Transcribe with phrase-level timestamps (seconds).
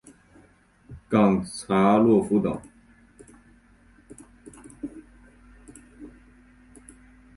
[1.11, 2.59] 冈察洛夫等。